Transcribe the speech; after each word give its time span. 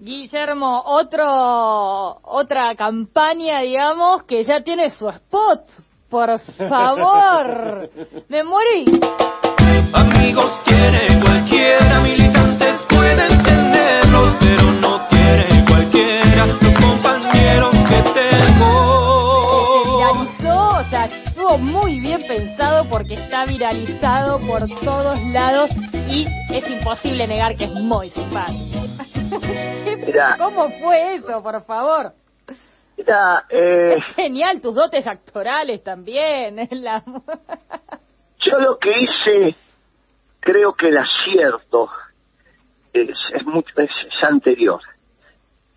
Guillermo, 0.00 0.84
otro, 0.86 2.20
otra 2.22 2.76
campaña, 2.76 3.62
digamos, 3.62 4.22
que 4.28 4.44
ya 4.44 4.62
tiene 4.62 4.90
su 4.90 5.08
spot. 5.08 5.68
Por 6.08 6.40
favor, 6.40 7.90
me 8.28 8.44
morí. 8.44 8.84
Amigos 9.92 10.62
tiene 10.64 11.20
cualquiera, 11.20 12.00
militantes 12.04 12.86
pueden 12.88 13.42
tenerlos, 13.42 14.34
pero 14.38 14.62
no 14.80 15.00
tiene 15.08 15.64
cualquiera 15.66 16.46
los 16.46 16.58
compañeros 16.58 17.72
que 17.88 18.20
tengo. 18.20 19.82
Se 19.82 19.90
viralizó, 19.90 20.68
o 20.78 20.82
sea, 20.84 21.04
estuvo 21.06 21.58
muy 21.58 21.98
bien 21.98 22.22
pensado 22.22 22.84
porque 22.84 23.14
está 23.14 23.46
viralizado 23.46 24.38
por 24.46 24.68
todos 24.84 25.20
lados 25.32 25.70
y 26.08 26.24
es 26.54 26.70
imposible 26.70 27.26
negar 27.26 27.56
que 27.56 27.64
es 27.64 27.74
muy 27.82 28.08
simpático. 28.08 28.67
Mira. 30.08 30.36
¿Cómo 30.38 30.70
fue 30.70 31.16
eso, 31.16 31.42
por 31.42 31.62
favor? 31.66 32.14
Mira, 32.96 33.44
eh, 33.50 33.96
Es 33.98 34.04
genial, 34.16 34.60
tus 34.62 34.74
dotes 34.74 35.06
actorales 35.06 35.84
también. 35.84 36.66
la- 36.70 37.04
yo 38.40 38.58
lo 38.58 38.78
que 38.78 38.90
hice, 39.02 39.54
creo 40.40 40.72
que 40.74 40.88
el 40.88 40.96
acierto 40.96 41.90
es, 42.94 43.10
es, 43.34 43.44
mucho, 43.44 43.68
es, 43.76 43.90
es 44.08 44.24
anterior. 44.24 44.80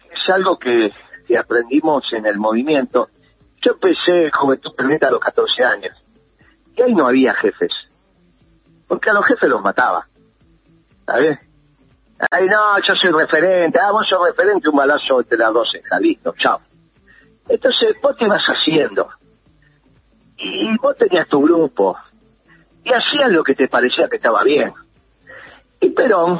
Es 0.09 0.29
algo 0.29 0.57
que, 0.57 0.91
que 1.27 1.37
aprendimos 1.37 2.11
en 2.13 2.25
el 2.25 2.37
movimiento. 2.37 3.09
Yo 3.61 3.73
empecé 3.73 4.31
Juventud 4.31 4.73
Planeta 4.75 5.07
a 5.09 5.11
los 5.11 5.19
14 5.19 5.61
años. 5.65 5.97
Y 6.77 6.81
ahí 6.83 6.95
no 6.95 7.05
había 7.05 7.33
jefes. 7.33 7.73
Porque 8.87 9.09
a 9.09 9.13
los 9.13 9.25
jefes 9.25 9.49
los 9.49 9.61
mataba. 9.61 10.07
¿Sabes? 11.05 11.37
Ay, 12.29 12.47
no, 12.47 12.79
yo 12.79 12.95
soy 12.95 13.11
referente. 13.11 13.79
Ah, 13.79 13.91
vos 13.91 14.07
sos 14.07 14.19
referente, 14.27 14.69
un 14.69 14.75
balazo 14.75 15.23
de 15.23 15.37
las 15.37 15.51
12. 15.53 15.81
listo, 15.99 16.33
chao. 16.37 16.61
Entonces 17.47 17.95
vos 18.01 18.15
te 18.15 18.27
vas 18.27 18.43
haciendo. 18.45 19.09
Y 20.37 20.77
vos 20.77 20.95
tenías 20.97 21.27
tu 21.27 21.41
grupo. 21.41 21.97
Y 22.83 22.93
hacías 22.93 23.31
lo 23.31 23.43
que 23.43 23.55
te 23.55 23.67
parecía 23.67 24.07
que 24.07 24.17
estaba 24.17 24.43
bien. 24.43 24.73
Y 25.79 25.89
Perón 25.89 26.39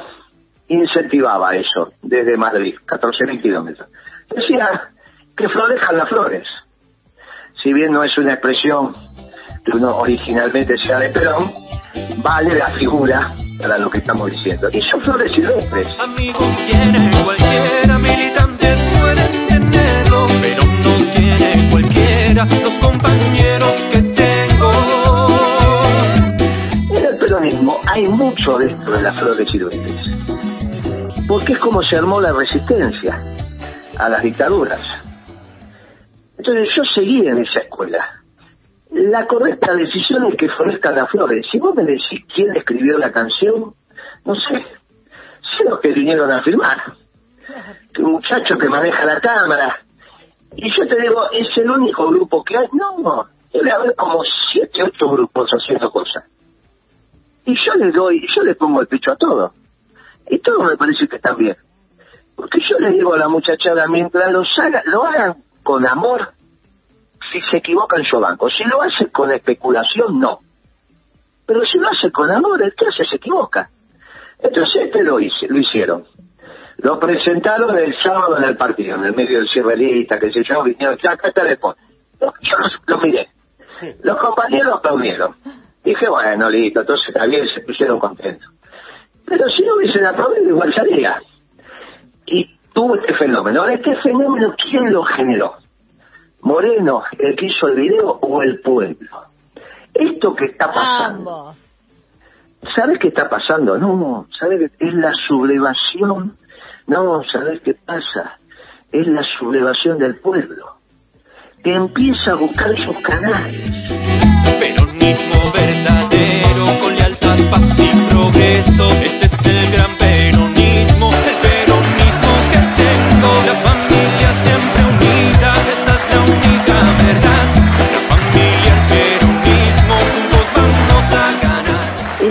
incentivaba 0.67 1.55
eso 1.55 1.93
desde 2.01 2.37
Madrid, 2.37 2.75
14.000 2.85 3.41
kilómetros. 3.41 3.89
Decía 4.29 4.91
que 5.35 5.49
florezcan 5.49 5.97
las 5.97 6.09
flores. 6.09 6.47
Si 7.61 7.73
bien 7.73 7.91
no 7.91 8.03
es 8.03 8.17
una 8.17 8.33
expresión 8.33 8.93
que 9.65 9.75
uno 9.75 9.97
originalmente 9.97 10.77
sea 10.77 10.99
de 10.99 11.09
Perón, 11.09 11.51
vale 12.23 12.55
la 12.55 12.67
figura 12.67 13.33
para 13.61 13.77
lo 13.77 13.89
que 13.89 13.99
estamos 13.99 14.31
diciendo. 14.31 14.69
Y 14.73 14.81
son 14.81 15.01
flores 15.01 15.31
silvestres. 15.31 15.87
Amigos 15.99 16.57
tiene 16.65 17.11
cualquiera, 17.23 17.99
militantes 17.99 18.79
pueden 18.99 19.47
tenerlo, 19.47 20.27
pero 20.41 20.63
no 20.65 21.11
tiene 21.13 21.69
cualquiera 21.69 22.45
los 22.63 22.73
compañeros 22.73 23.87
que 23.91 24.01
tengo. 24.01 24.71
En 26.97 27.05
el 27.05 27.17
peronismo 27.17 27.79
hay 27.87 28.07
mucho 28.07 28.57
dentro 28.57 28.97
de 28.97 29.01
las 29.03 29.15
flores 29.15 29.49
silvestres. 29.49 30.11
Porque 31.27 31.53
es 31.53 31.59
como 31.59 31.81
se 31.83 31.95
armó 31.95 32.19
la 32.19 32.33
resistencia 32.33 33.19
a 33.97 34.09
las 34.09 34.23
dictaduras. 34.23 34.81
Entonces 36.37 36.69
yo 36.75 36.83
seguí 36.83 37.27
en 37.27 37.37
esa 37.37 37.59
escuela. 37.59 38.20
La 39.11 39.27
correcta 39.27 39.73
decisión 39.73 40.23
es 40.27 40.37
que 40.37 40.47
florezcan 40.47 40.95
las 40.95 41.09
flores. 41.09 41.45
Si 41.51 41.59
vos 41.59 41.75
me 41.75 41.83
decís 41.83 42.23
quién 42.33 42.55
escribió 42.55 42.97
la 42.97 43.11
canción, 43.11 43.75
no 44.23 44.35
sé. 44.35 44.65
Sé 45.57 45.65
los 45.65 45.81
que 45.81 45.91
vinieron 45.91 46.31
a 46.31 46.41
filmar. 46.41 46.93
Que 47.93 48.03
un 48.03 48.13
muchacho 48.13 48.57
que 48.57 48.69
maneja 48.69 49.03
la 49.03 49.19
cámara. 49.19 49.81
Y 50.55 50.71
yo 50.71 50.87
te 50.87 51.01
digo, 51.01 51.29
¿es 51.29 51.49
el 51.57 51.69
único 51.69 52.07
grupo 52.07 52.41
que 52.41 52.57
hay? 52.57 52.67
No, 52.71 53.27
debe 53.51 53.71
haber 53.71 53.95
como 53.97 54.23
siete, 54.49 54.81
ocho 54.81 55.09
grupos 55.09 55.51
haciendo 55.51 55.91
cosas. 55.91 56.23
Y 57.43 57.53
yo 57.55 57.73
le 57.73 57.91
doy, 57.91 58.25
yo 58.33 58.43
le 58.43 58.55
pongo 58.55 58.79
el 58.79 58.87
pecho 58.87 59.11
a 59.11 59.17
todo. 59.17 59.53
Y 60.29 60.39
todo 60.39 60.63
me 60.63 60.77
parece 60.77 61.09
que 61.09 61.17
está 61.17 61.33
bien. 61.33 61.57
Porque 62.33 62.61
yo 62.61 62.79
le 62.79 62.91
digo 62.91 63.13
a 63.13 63.17
la 63.17 63.27
muchachada, 63.27 63.89
mientras 63.89 64.31
los 64.31 64.47
haga, 64.57 64.83
lo 64.85 65.03
hagan 65.03 65.43
con 65.63 65.85
amor, 65.85 66.31
si 67.31 67.41
se 67.41 67.57
equivocan 67.57 68.03
yo 68.03 68.19
banco. 68.19 68.49
Si 68.49 68.63
lo 68.65 68.81
hacen 68.81 69.07
con 69.07 69.31
especulación, 69.31 70.19
no. 70.19 70.39
Pero 71.45 71.65
si 71.65 71.77
lo 71.79 71.89
hace 71.89 72.11
con 72.11 72.29
amor, 72.31 72.61
el 72.61 72.73
que 72.75 72.87
hace 72.87 73.05
se 73.05 73.15
equivoca. 73.15 73.69
Entonces 74.39 74.83
este 74.83 75.03
lo, 75.03 75.19
hice, 75.19 75.47
lo 75.47 75.59
hicieron. 75.59 76.05
Lo 76.77 76.99
presentaron 76.99 77.77
el 77.77 77.95
sábado 77.97 78.37
en 78.37 78.43
el 78.43 78.57
partido, 78.57 78.95
en 78.95 79.05
el 79.05 79.15
medio 79.15 79.37
del 79.37 79.49
cierrelista, 79.49 80.19
que 80.19 80.31
se 80.31 80.43
yo, 80.43 80.63
vinieron, 80.63 80.97
ya 81.01 81.11
acá 81.11 81.29
está 81.29 81.41
el 81.41 81.53
spot. 81.53 81.77
Yo 82.19 82.57
los, 82.57 82.71
los 82.87 83.01
miré. 83.03 83.29
Los 84.03 84.17
compañeros 84.17 84.75
aplaudieron. 84.77 85.35
Dije, 85.83 86.09
bueno, 86.09 86.49
listo, 86.49 86.81
entonces 86.81 87.13
bien, 87.29 87.47
se 87.47 87.61
pusieron 87.61 87.99
contentos. 87.99 88.49
Pero 89.25 89.49
si 89.49 89.63
no 89.63 89.75
hubiesen 89.75 90.05
aplaudido, 90.05 90.49
igual 90.49 90.73
salía. 90.73 91.21
Y 92.25 92.57
tuvo 92.73 92.95
este 92.95 93.13
fenómeno. 93.13 93.61
Ahora, 93.61 93.73
este 93.73 93.95
fenómeno, 93.97 94.53
¿quién 94.57 94.91
lo 94.91 95.03
generó? 95.03 95.60
Moreno, 96.41 97.03
el 97.17 97.35
que 97.35 97.45
hizo 97.47 97.67
el 97.67 97.75
video, 97.75 98.11
o 98.21 98.41
el 98.41 98.59
pueblo. 98.61 99.25
Esto 99.93 100.35
que 100.35 100.45
está 100.45 100.71
pasando. 100.71 101.55
¿Sabes 102.75 102.99
qué 102.99 103.07
está 103.09 103.29
pasando? 103.29 103.77
No, 103.77 104.27
¿sabes 104.39 104.59
qué? 104.59 104.87
Es 104.87 104.93
la 104.93 105.13
sublevación. 105.13 106.37
No, 106.87 107.23
¿sabes 107.23 107.61
qué 107.61 107.73
pasa? 107.73 108.39
Es 108.91 109.07
la 109.07 109.23
sublevación 109.23 109.97
del 109.97 110.15
pueblo. 110.17 110.77
Que 111.63 111.73
empieza 111.73 112.31
a 112.31 112.35
buscar 112.35 112.75
sus 112.77 112.97
canales. 112.99 113.71
Peronismo 114.59 115.51
verdadero, 115.53 116.10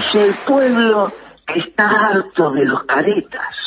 Es 0.00 0.14
el 0.14 0.34
pueblo 0.46 1.12
que 1.46 1.60
está 1.60 1.90
harto 1.90 2.50
de 2.52 2.64
los 2.64 2.84
caretas. 2.84 3.59